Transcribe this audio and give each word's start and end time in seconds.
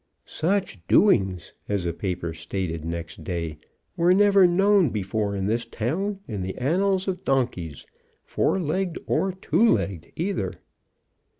"Such 0.25 0.79
doings," 0.87 1.53
as 1.69 1.85
a 1.85 1.93
paper 1.93 2.33
stated 2.33 2.83
next 2.83 3.23
day, 3.23 3.59
"were 3.95 4.15
never 4.15 4.47
known 4.47 4.89
before 4.89 5.35
in 5.35 5.45
this 5.45 5.63
town 5.63 6.21
in 6.27 6.41
the 6.41 6.57
annals 6.57 7.07
of 7.07 7.23
donkeys 7.23 7.85
four 8.25 8.59
legged 8.59 8.97
or 9.05 9.31
two 9.31 9.63
legged 9.63 10.11
either." 10.15 10.53